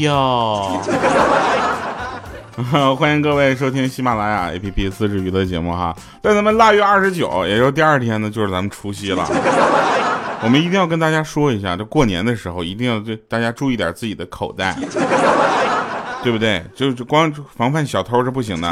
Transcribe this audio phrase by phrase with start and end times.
[0.00, 0.80] 要。
[2.98, 9.24] 欢迎各位收听喜马拉雅 APP 自制娱乐节目哈，在咱们腊月二十九，也就是第二天呢，就是咱们除夕了。
[10.42, 14.76] 我们一定要跟大家说一下，这过年的时候一定要对大家注意点自己的口袋，
[16.24, 16.64] 对不对？
[16.74, 18.68] 就就光防范小偷是不行的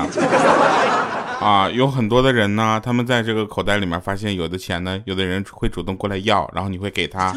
[1.41, 1.71] 啊！
[1.71, 7.33] 有很多的人呢，他们在这个口袋里面发现有的钱呢，有的人会主动过来要，然后你会给他。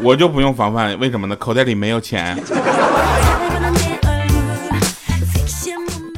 [0.00, 1.36] 我就不用防范，为什么呢？
[1.36, 2.36] 口袋里没有钱。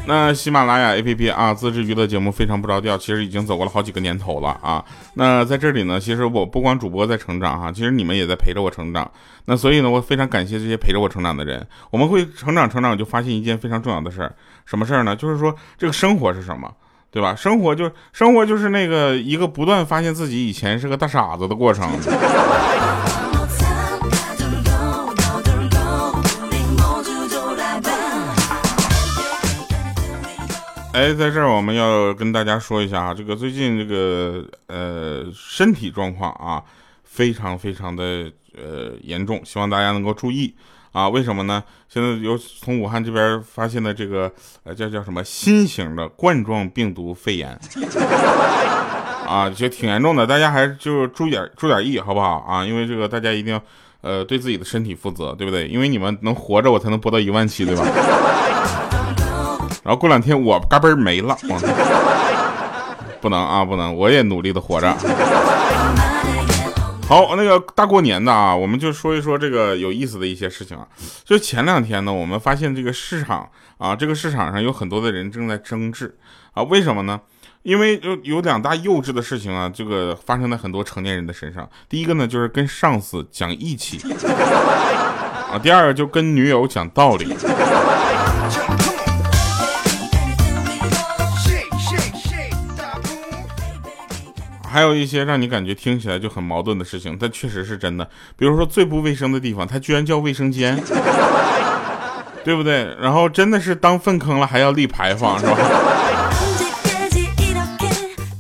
[0.07, 4.85] 那喜马拉雅 APP 啊，自制娱乐节目非常不着调，其实已经走过了好几个年头了啊。
[5.15, 9.09] 那在这里呢，其实我不光主播在成长哈，其实你们也在陪着我成长。
[9.45, 11.65] 那所以呢，我非常感谢这些陪着我成长的人。
[11.91, 14.35] 我们会成长成长，就发现一件非常重要的事儿，
[14.67, 15.15] 什么事儿呢？
[15.15, 16.69] 就是说这个生活是什么，
[17.13, 17.33] 对吧？
[17.37, 21.89] 生活就生活就是那个一个不断发现自己以前是个大傻子的过程。
[30.93, 36.61] 哎，在这儿我们要跟大家说一下啊，这个最近这个呃身体状况啊，
[37.05, 40.53] 非常非常的呃严重，希望大家能够注意
[40.91, 41.09] 啊。
[41.09, 41.63] 为什么呢？
[41.89, 44.31] 现在有从武汉这边发现的这个
[44.65, 47.57] 呃叫叫什么新型的冠状病毒肺炎
[49.27, 52.65] 啊，就挺严重的，大家还是就注点注点意，好不好啊？
[52.65, 53.63] 因为这个大家一定要
[54.01, 55.69] 呃对自己的身体负责，对不对？
[55.69, 57.87] 因为你们能活着，我才能播到一万期，对吧？
[59.83, 61.37] 然后过两天我嘎嘣没了，
[63.21, 64.95] 不能啊，不能，我也努力的活着。
[67.09, 70.87] 好，那个大过年的啊，我们就说一说这个有意思的一些事情啊。
[71.25, 76.17] 就前两天呢，我们发现这个市场啊，这个市场上有很多的人正在争执
[76.53, 77.21] 啊，为什么呢？
[77.63, 81.69] 因为有有两大幼稚的事情啊，这个发生在很多成年人的身上。
[81.89, 83.99] 第一个呢，就是跟上司讲义气
[85.51, 87.37] 啊；第二个就跟女友讲道理。
[94.71, 98.09] 还有一些让你感觉听起来就很矛盾的事情，但确实是真的。
[98.37, 100.81] 比如说最不卫生的地方，它居然叫卫生间，
[102.45, 102.95] 对不对？
[103.01, 105.57] 然后真的是当粪坑了还要立牌坊，是吧？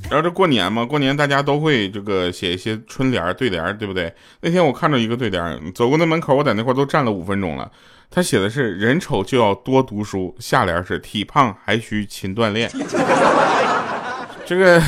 [0.09, 4.13] 然后这过年嘛，过年大家都会这个写一些春联对联，对不对？
[4.41, 7.71] 那天我看到一个对联，走过那门口，我在那块都站了五分钟了。
[8.11, 12.71] 他写的是人丑就要多读书，下联是体胖还需勤锻炼。
[14.47, 14.83] 这个。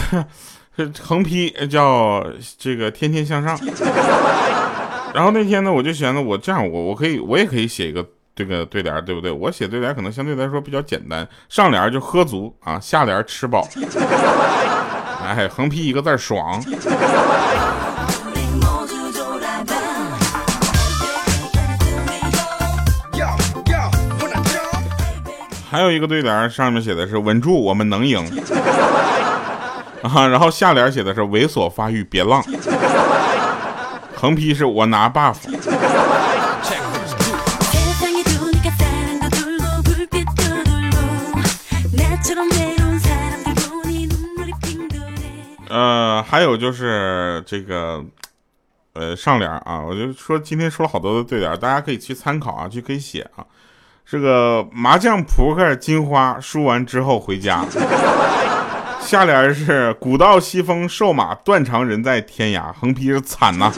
[0.76, 2.24] 是 横批叫
[2.58, 3.58] 这个天天向上，
[5.14, 9.30] 然后那天呢，我就想着我这样，我我可以我也可以写一个这个对联，对不对？
[9.30, 13.68] 我写对联可能相对来说比较简单，上联就喝足啊，下联吃饱，
[15.24, 16.62] 哎，横批一个字爽。
[25.70, 28.22] 还有一个对联上面写的是稳住，我们能赢。
[30.02, 32.42] 啊，然后下联写的是猥琐发育别浪，
[34.16, 35.36] 横批是我拿 buff。
[45.68, 48.04] 呃，还有就是这个，
[48.92, 53.46] 呃，上联啊，我就说今天说了好多的对联，大家可以去参考啊，去可以写啊。
[54.04, 57.64] 这个麻将扑克金花输完之后回家。
[59.04, 63.70] 下联是古道西风瘦马断肠人在天涯，横批是惨呐。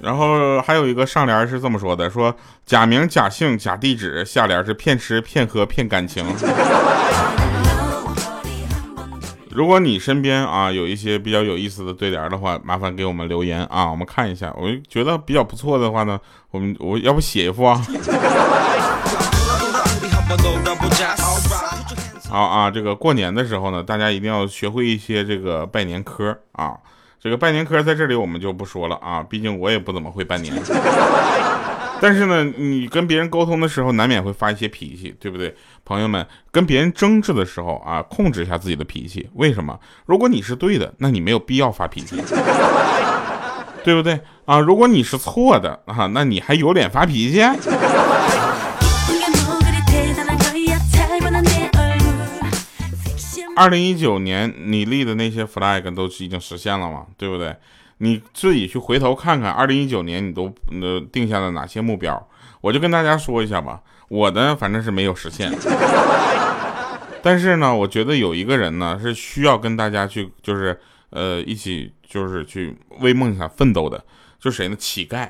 [0.00, 6.24] 然后还有一个上联是这么说的：说假名假姓假地址，下联是骗吃骗喝骗感情。
[9.50, 14.52] 如果你身边啊有一些比较有意思的对联的话，麻烦给我们留言啊，我们看一下。
[14.56, 17.82] 我觉得比较不错的话呢，我们我要不写一副啊。
[22.28, 26.74] 好啊，这个过年的时候呢，大家一定要学会一些这个拜年科啊。
[27.20, 30.52] 这个拜年科在这里我们就不说了啊，毕竟我也不怎么会拜年。
[32.00, 35.54] 但是呢，你跟别人沟通的时候，难免会发一些脾气，对不对？
[35.84, 39.26] 朋友们，跟别人争执的时候啊，控制一下自己的脾气。
[39.34, 39.78] 为什么？
[40.04, 42.20] 如果你是对的，那你没有必要发脾气，
[43.84, 44.58] 对不对啊？
[44.58, 47.40] 如果你是错的啊，那你还有脸发脾气？
[53.56, 57.06] 二零一九年你立的那些 flag 都已经实现了吗？
[57.16, 57.54] 对不对？
[57.98, 62.28] 你自己去回头看看，二零一九年你都呃定下了哪些目标？
[62.60, 65.52] 我就跟大家说一下吧，我的反正是没有实现。
[67.22, 70.78] 但是呢，我觉得有一个人呢是需要跟大家去，就是
[71.10, 74.04] 呃一起就是去为梦想奋斗的，
[74.40, 74.76] 就谁呢？
[74.76, 75.28] 乞丐。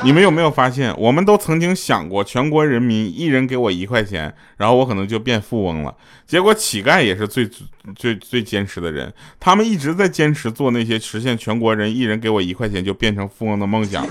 [0.04, 5.94] 你们有没有发现，我们都曾经想过，全国人民一人给我一块钱，然后我可能就变富翁了。
[6.26, 7.48] 结果乞丐也是最
[7.94, 14.06] 最最坚持的人，他们一直在坚持做那些实现全国人一人给我一块钱就变成富翁的梦想。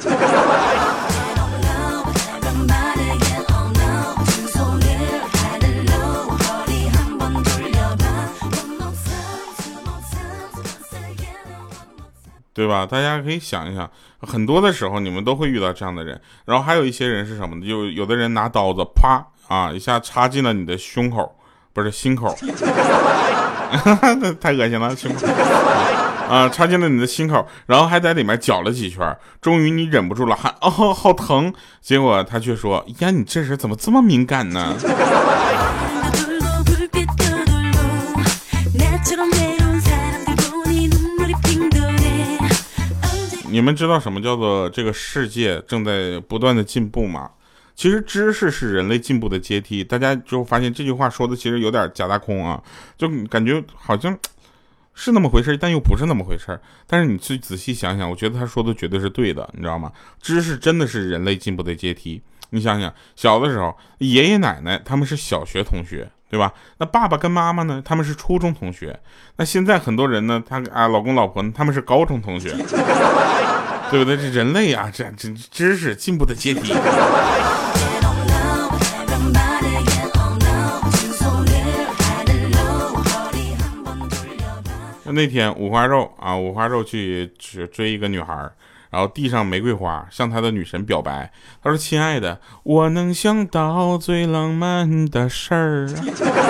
[12.53, 12.85] 对吧？
[12.85, 13.89] 大家可以想一想，
[14.21, 16.19] 很多的时候你们都会遇到这样的人。
[16.45, 17.67] 然后还有一些人是什么呢？
[17.67, 21.35] 就有的人拿刀子啪啊一下插进了你的胸口，
[21.73, 22.35] 不是心口，
[24.41, 25.27] 太恶心了，胸口
[26.27, 31.53] 啊插进了你的心口，然后还在里面搅了几圈，终于你忍不住了，喊哦好疼。
[31.81, 34.75] 结果他却说呀你这人怎么这么敏感呢？
[43.59, 47.29] 你们知道什么叫做这个世界正在不断的进步吗？
[47.75, 49.83] 其实知识是人类进步的阶梯。
[49.83, 52.63] 大家就发现这句话说的其实有点假大空啊，
[52.97, 54.17] 就感觉好像
[54.93, 56.57] 是那么回事，但又不是那么回事。
[56.87, 59.91] 但是你去仔细想想，我觉得他说的绝对是对的，你知道吗？
[60.21, 62.21] 知识真的是人类进步的阶梯。
[62.51, 66.09] 你想想，小的时候爷爷奶奶他们是小学同学。
[66.29, 66.53] 对吧？
[66.77, 67.81] 那爸爸跟妈妈呢？
[67.83, 68.99] 他们是初中同学。
[69.37, 72.49] 那现在很多人呢，他啊，老公老婆他们是高中同学，
[73.89, 74.15] 对不对？
[74.15, 76.73] 这人类啊，这这知识进步的阶梯。
[85.11, 87.33] 那天五花肉啊，五花肉去
[87.73, 88.47] 追一个女孩。
[88.89, 91.31] 然后递上玫瑰花，向他的女神表白。
[91.63, 95.89] 他说：“亲爱的，我能想到最浪漫的事儿，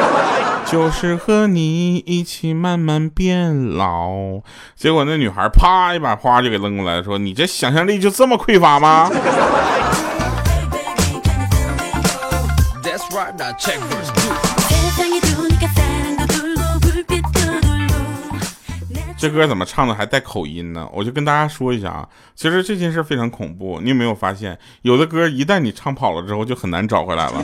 [0.66, 4.12] 就是和你一起慢慢变老。”
[4.76, 9.10] 结果那女孩啪一把花就给扔过来了，说：“你这想象力就这么匮乏吗？”
[19.20, 20.88] 这歌怎么唱的还带口音呢？
[20.94, 23.82] 我就跟大家说一下啊，其实这件事非常恐怖。
[23.84, 27.44] 你有没有发现，有的歌一旦你唱跑了之后，就很难找回来了？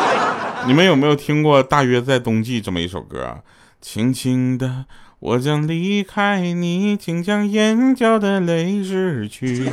[0.66, 3.42] 你们有没有听过《大约在冬季》这么一首歌？
[3.82, 4.86] 轻轻的，
[5.18, 9.70] 我将离开你，请将眼角的泪拭去。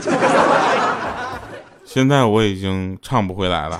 [1.86, 3.80] 现在我已经唱不回来了。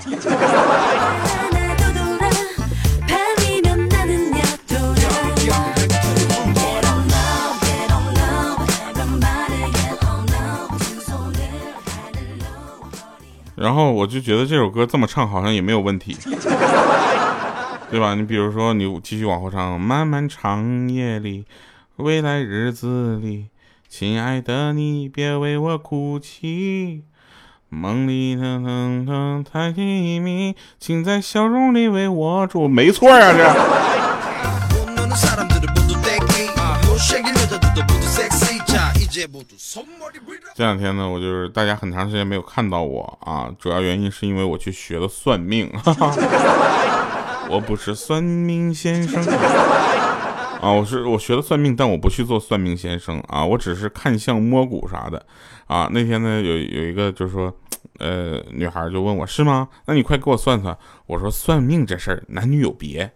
[13.60, 16.16] 然后我就觉得这首歌这么唱好像也没有问题，
[17.90, 18.14] 对吧？
[18.14, 21.44] 你比如说，你继续往后唱，漫漫长夜里，
[21.96, 23.48] 未来日子里，
[23.86, 27.04] 亲爱的你别为我哭泣，
[27.68, 33.44] 梦里的灯灯太甜蜜，请在笑容里为我祝，没错啊，这。
[40.54, 45.70] 这两天呢，我就是大家很长时间没有看到我啊，主要原因是因为我去学了算命。
[47.50, 49.20] 我不是算命先生
[50.62, 55.26] 啊，我是我学了算命，但我不去做算命先生啊，我只是看相摸骨啥的
[55.66, 55.88] 啊。
[55.92, 57.52] 那天呢，有有一个就是说，
[57.98, 59.68] 呃，女孩就问我是吗？
[59.86, 60.76] 那你快给我算算。
[61.06, 63.10] 我说算命这事儿男女有别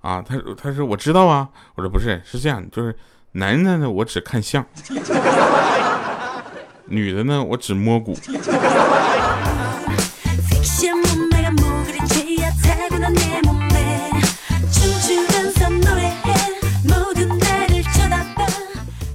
[0.00, 0.22] 啊。
[0.22, 1.48] 他他说我知道啊。
[1.74, 2.96] 我说不是，是这样，就是。
[3.34, 4.62] 男的呢，我只看相；
[6.84, 8.14] 女的呢，我只摸骨。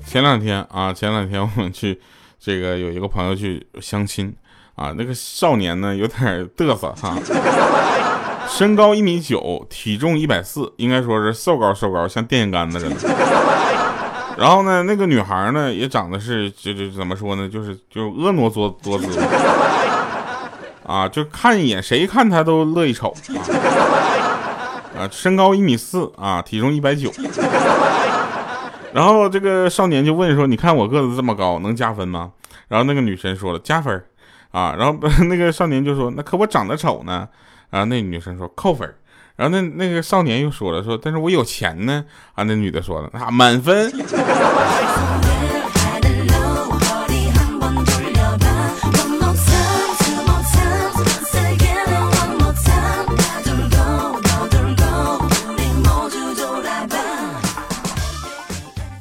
[0.08, 2.02] 前两天啊，前两天我们去
[2.40, 4.36] 这个有一个朋友去相亲
[4.74, 7.16] 啊，那个少年呢有点嘚瑟哈，
[8.50, 12.96] 身高一米九，体重一百四，应该说是瘦高瘦高，像电线杆子似的。
[14.38, 19.20] 然后呢，那个女孩呢也长得是，就就怎么说呢，就是就婀娜多多姿，
[20.86, 23.42] 啊，就看一眼谁看她都乐意瞅啊，
[25.00, 27.12] 啊，身高一米四啊，体重一百九，
[28.94, 32.32] 然后这个少年就问说：“你看我个子这么高，能加分吗？”
[32.70, 34.04] 然后那个女生说了：“加分。”
[34.52, 37.28] 啊，然后 那个少年就说：“那可我长得丑呢。”
[37.70, 38.92] 然后那女生说：“扣分。”
[39.38, 42.04] 然后那那个少年又说了说，但是我有钱呢
[42.34, 42.44] 啊！
[42.44, 43.94] 那女的说了啊，满分。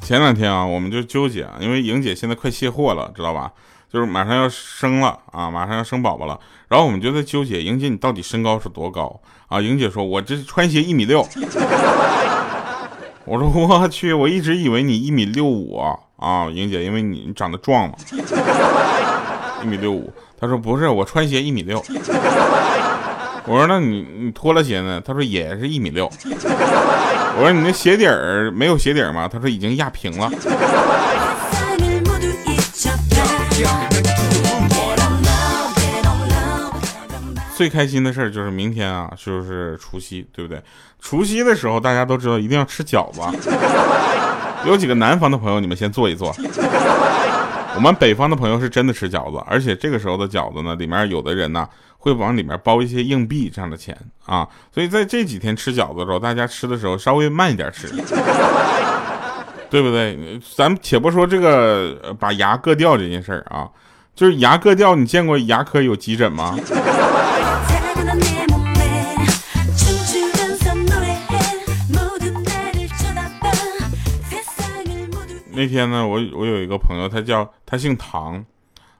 [0.03, 3.51] 前两天啊，我们就纠结啊，因为莹姐现在快卸货了，知道吧？
[3.91, 6.39] 就是马上要生了啊，马上要生宝宝了。
[6.69, 9.61] 然后我们就在纠结，莹姐你到底身高是多高啊？
[9.61, 11.27] 莹姐说，我这穿鞋一米六。
[13.25, 15.77] 我说我去，我一直以为你一米六五
[16.19, 17.95] 啊，莹姐，因为你长得壮嘛，
[19.63, 20.13] 一米六五。
[20.41, 21.83] 她说不是，我穿鞋一米六。
[23.49, 25.01] 我说那你你脱了鞋呢？
[25.05, 26.11] 她说也是一米六。
[26.25, 29.29] 我说你那鞋底儿没有鞋底儿吗？
[29.33, 30.31] 她说已经压平了。
[37.57, 40.63] 最开心的事儿就是明天啊，就是除夕，对不对？
[41.01, 43.21] 除夕的时候，大家都知道一定要吃饺子。
[44.67, 46.37] 有几个南方的朋友，你们先坐一坐。
[47.75, 53.97] 我们北方的朋友是真的吃饺子，而且这个时候的饺子呢，里面有的人呢会往里面包一些硬币这样的钱
[54.27, 54.47] 啊。
[54.71, 57.89] 所以在这几天吃饺子的时候，大家吃的时候稍微慢一点吃，
[59.71, 60.39] 对不对？
[60.55, 63.67] 咱且不说这个把牙硌掉这件事儿啊，
[64.15, 66.55] 就是牙硌掉，你见过牙科有急诊吗？
[75.57, 78.45] 那天呢，我我有一个朋友，他叫他姓唐，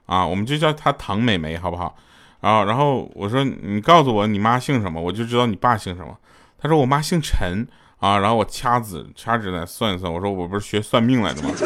[0.07, 1.95] 啊，我们就叫他唐美眉，好不好？
[2.41, 6.17] 啊，然后我说你告诉我你妈姓什么，我就知道你爸姓什么。
[6.59, 7.67] 他说我妈姓陈，
[7.99, 11.49] 啊，然后我掐指掐指来算一算，我说我不是学算命来的吗？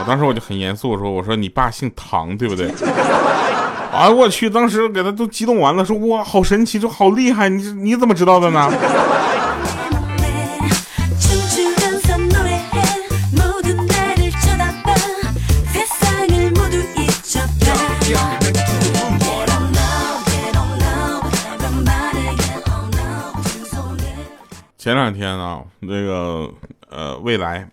[0.00, 2.68] 我当时我就很严肃，我说我说你爸姓唐，对不对？
[3.94, 8.70] 啊，我去，当时给他都激动完了，说哇，好神奇，就好厉害，你你怎么知道的呢？
[24.78, 26.48] 前两天啊，那个
[26.88, 27.68] 呃，未来，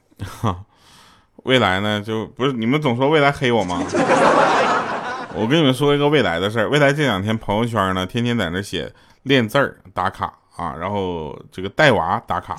[1.45, 3.79] 未来呢，就不是你们总说未来黑我吗？
[5.37, 6.67] 我跟你们说一个未来的事儿。
[6.67, 12.55] 未来这两天朋友圈呢，天天在那写练字儿打卡啊，然后这个带娃打卡。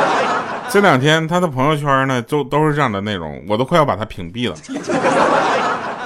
[0.70, 4.56] 这两天他的朋友圈呢，都都是这样的内容，我都快要把他屏蔽了。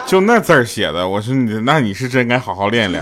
[0.04, 3.00] 就那字儿写的，我说你那你是真该好好练练。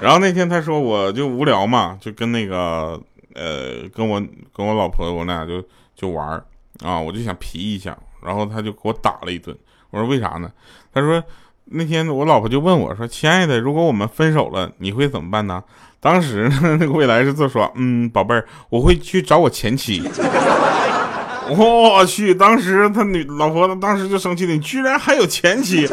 [0.00, 3.00] 然后那天他说我就无聊嘛，就跟那个。
[3.32, 4.20] 呃，跟我
[4.52, 5.62] 跟我老婆，我俩就
[5.94, 6.44] 就玩儿
[6.84, 9.56] 啊，我就想皮一下，然后他就给我打了一顿。
[9.90, 10.50] 我说为啥呢？
[10.92, 11.22] 他说
[11.66, 15.62] 那天我老婆就问我说：“亲爱的，如果我们分手了，你会怎么办呢？”
[16.00, 20.02] 当时那个未来是这么说：“嗯，宝贝儿，我会去找我前妻。”
[21.56, 25.86] 我去，当时他女老婆当时就生气了，你居然还有前妻。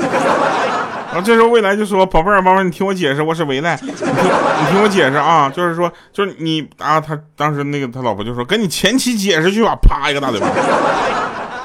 [1.22, 10.48] 这时候未来就说：“宝贝儿，宝贝儿，你听我解释，我是未来，你听你听我解释啊，就是说，就是你啊，他当时那个他老婆就说，跟你前妻解释去吧，啪一个大嘴巴。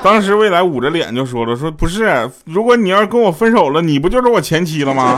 [0.03, 5.17] 当时未来捂着脸就说了，说不是，如果你要是跟我分手了，你不就是我前妻了吗？”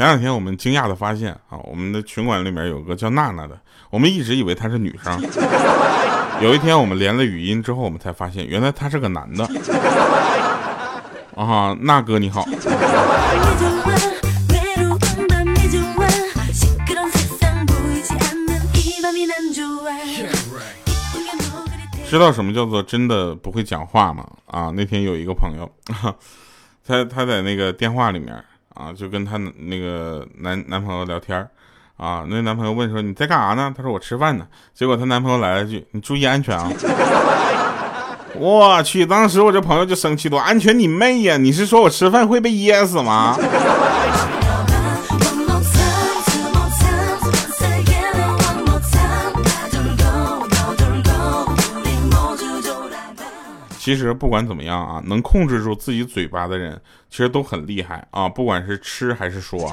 [0.00, 5.20] 前两天我们惊讶的发现啊，我们的群管里面有个叫娜娜的，我们一直以为她是女生。
[6.40, 9.44] 有一天我们连了语音之后，我们才发现原来他是个男的。
[11.36, 12.46] 啊，娜哥你好。
[22.08, 24.26] 知道什么叫做真的不会讲话吗？
[24.46, 25.70] 啊，那天有一个朋友，
[26.88, 28.42] 他他在那个电话里面。
[28.74, 31.38] 啊，就跟她那个男男朋友聊天
[31.96, 33.72] 啊，那男朋友问说你在干啥呢？
[33.76, 34.46] 她说我吃饭呢。
[34.74, 36.70] 结果她男朋友来了句你注意安全啊！
[38.36, 41.36] 我去，当时我这朋友就生气了，安全你妹呀！
[41.36, 43.36] 你是说我吃饭会被噎死吗？
[53.90, 56.80] 其实不管怎么样啊，能控制住自己嘴巴的人，
[57.10, 58.28] 其实都很厉害啊。
[58.28, 59.68] 不管是吃还是说。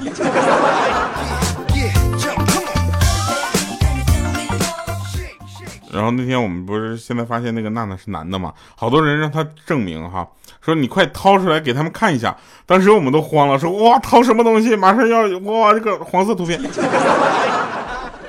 [5.92, 8.52] 然后那天我们不是现在发现那个娜娜是男的嘛？
[8.74, 10.26] 好多人让他证明哈，
[10.60, 12.36] 说你快掏出来给他们看一下。
[12.66, 14.74] 当时我们都慌了，说哇掏什么东西？
[14.74, 16.60] 马上要哇这个黄色图片。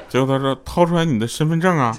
[0.08, 1.98] 结果他说掏出来你的身份证啊。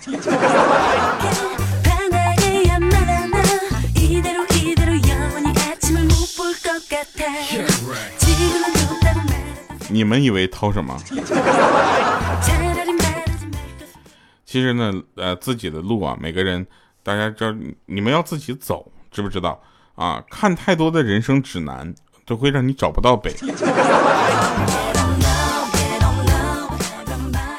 [9.88, 10.96] 你们以为掏什么？
[14.44, 16.66] 其实呢，呃，自己的路啊，每个人，
[17.02, 17.54] 大家知道，
[17.86, 19.60] 你们要自己走，知不知道
[19.94, 23.32] 啊，看太多的人生指南都会让你找不到北，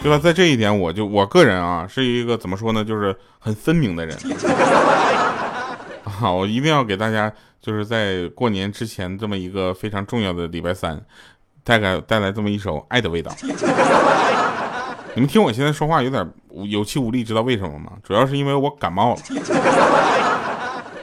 [0.02, 0.18] 对吧？
[0.18, 4.18] 在这一点，我就我个人啊，是一个怎么说呢，就是很分明的人。
[6.04, 11.00] 好，我一定要给大家，就是在过年之前这么一个非常重要的礼拜三，
[11.64, 13.32] 带来带来这么一首《爱的味道》。
[15.14, 16.28] 你们听我现在说话有点
[16.70, 17.92] 有气无力，知道为什么吗？
[18.02, 19.22] 主要是因为我感冒了。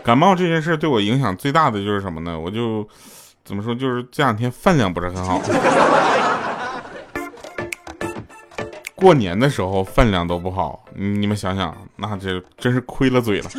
[0.02, 2.38] 感冒这件事对我影响最大的就是什么呢？
[2.38, 2.88] 我就
[3.44, 5.40] 怎么说，就是这两天饭量不是很好。
[8.94, 13.50] 过年的时候饭量都不好，你们想想，那这真是亏了嘴了。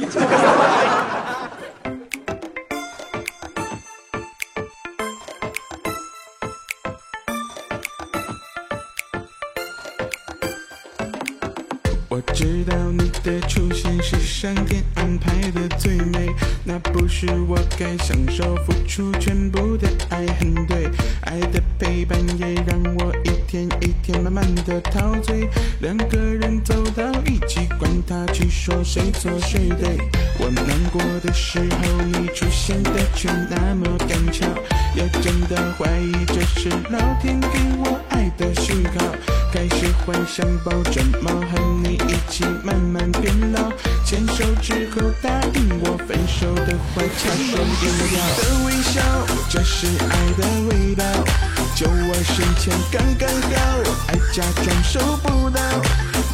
[14.40, 14.99] 闪电。
[15.10, 16.30] 安排的最美，
[16.64, 20.88] 那不是我该享受付出全部的爱，很对。
[21.22, 25.50] 爱的陪伴也让我一天一天慢慢的陶醉，
[25.80, 29.98] 两个人走到一起，管他去说谁错谁对。
[30.38, 34.46] 我难过的时候，你出现的却那么刚巧，
[34.96, 37.48] 也真的怀疑这是老天给
[37.80, 39.16] 我爱的讯号。
[39.52, 43.72] 开始幻想抱着猫和你一起慢慢变老，
[44.06, 49.02] 牵手之后答应我分手的话，掐双眼的微笑，
[49.50, 51.04] 这是爱的味道。
[51.76, 53.58] 就我身前刚刚好，
[54.08, 55.62] 爱假装收不到，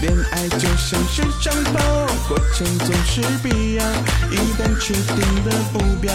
[0.02, 1.80] 恋爱就像是长跑，
[2.28, 3.84] 过程总是必要。
[4.32, 6.12] 一旦确定的目标，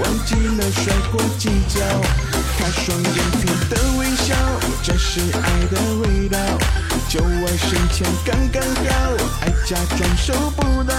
[0.00, 1.80] 忘记了摔过几跤。
[2.58, 4.34] 他双眼皮的微笑，
[4.82, 6.38] 这是爱的味道。
[7.08, 8.92] 就我身前刚刚好，
[9.40, 10.94] 爱假装收不到。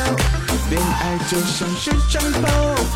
[0.69, 2.47] 恋爱就像是战斗，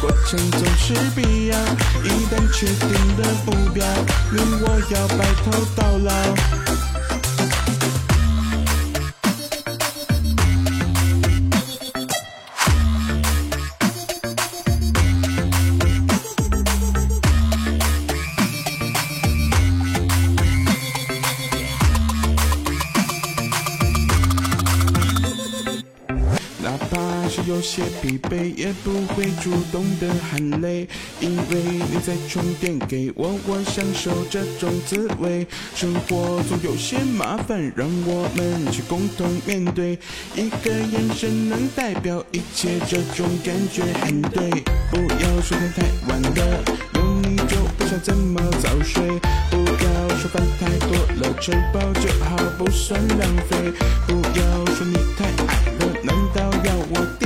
[0.01, 1.57] 过程总是必要。
[2.03, 3.85] 一旦确定了目标，
[4.31, 6.58] 你我要白头到老。
[28.01, 30.87] 疲惫，也不会主动的喊累，
[31.19, 35.45] 因为你在充电给我，我享受这种滋味。
[35.75, 39.97] 生活总有些麻烦，让我们去共同面对。
[40.35, 44.49] 一个眼神能代表一切，这种感觉很对。
[44.91, 46.63] 不要说天太晚了，
[46.95, 49.03] 有你就不想怎么早睡。
[49.51, 53.73] 不要说饭太多了，吃饱就好，不算浪费。
[54.07, 56.48] 不要说你太矮了，难道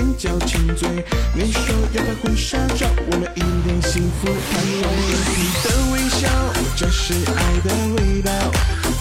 [0.04, 0.14] 要我？
[0.18, 0.88] 叫亲嘴，
[1.34, 6.28] 你说要拍婚纱照，我们一脸幸福，看我甜蜜的微笑，
[6.76, 8.32] 这是爱的味道。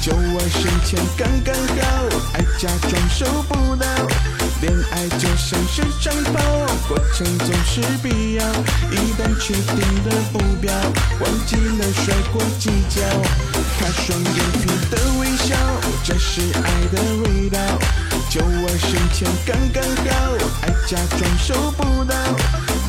[0.00, 1.82] 就我身前刚刚好，
[2.34, 4.31] 爱假装收不到。
[4.62, 6.40] 恋爱就像是长跑，
[6.86, 8.46] 过程总是必要。
[8.92, 10.72] 一旦确定的目标，
[11.18, 13.02] 忘记了摔过几跤。
[13.80, 15.56] 他双眼皮的微笑，
[16.04, 17.58] 这是爱的味道。
[18.30, 20.14] 就我身前刚刚好，
[20.62, 22.14] 爱假装收不到。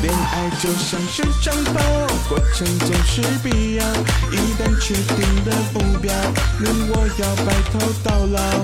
[0.00, 1.82] 恋爱就像是长跑，
[2.28, 3.84] 过程总是必要。
[4.30, 6.14] 一旦确定的目标，
[6.60, 8.62] 你我要白头到老。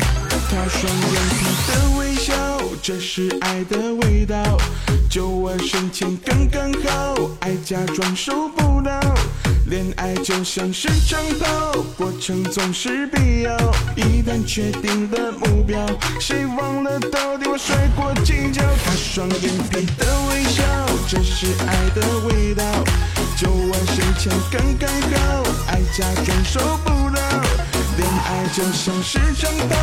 [0.49, 2.00] 他双眼皮的微，
[2.83, 4.37] 这是爱的味道。
[5.11, 8.99] 就我身前刚刚好，爱假装收不到。
[9.67, 13.57] 恋爱就像是长跑，过程总是必要。
[13.97, 15.79] 一旦确定了目标，
[16.19, 18.63] 谁忘了到底我摔过几跤？
[18.85, 20.63] 他双眼皮的微笑，
[21.07, 22.65] 这是爱的味道。
[23.37, 27.10] 就我身前刚刚好，爱假装收不到。
[28.27, 29.75] 爱就像是战斗，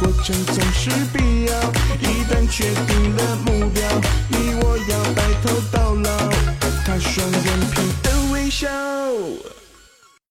[0.00, 1.52] 过程总是必要。
[2.00, 3.82] 一旦确定了目标，
[4.28, 6.10] 你我要白头到老。
[6.84, 8.68] 他双眼皮的微笑。